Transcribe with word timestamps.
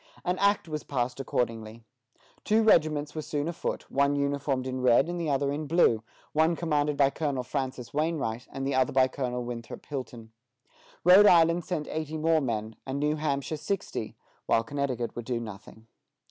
An 0.25 0.39
Act 0.39 0.67
was 0.67 0.83
passed 0.83 1.19
accordingly. 1.19 1.83
Two 2.43 2.63
regiments 2.63 3.13
were 3.13 3.21
soon 3.21 3.47
afoot, 3.47 3.85
one 3.91 4.15
uniformed 4.15 4.65
in 4.65 4.81
red, 4.81 5.07
and 5.07 5.21
the 5.21 5.29
other 5.29 5.51
in 5.51 5.67
blue; 5.67 6.01
one 6.33 6.55
commanded 6.55 6.97
by 6.97 7.11
Colonel 7.11 7.43
Francis 7.43 7.93
Wainwright, 7.93 8.47
and 8.51 8.65
the 8.65 8.73
other 8.73 8.91
by 8.93 9.07
Colonel 9.07 9.43
Winthrop 9.45 9.85
Hilton. 9.85 10.31
Rhode 11.03 11.27
Island 11.27 11.65
sent 11.65 11.87
eighty 11.87 12.17
more 12.17 12.41
men, 12.41 12.77
and 12.83 12.99
New 12.99 13.17
Hampshire 13.17 13.57
sixty, 13.57 14.15
while 14.47 14.63
Connecticut 14.63 15.15
would 15.15 15.25
do 15.25 15.39
nothing. 15.39 15.85